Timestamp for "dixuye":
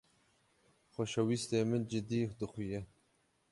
2.37-2.79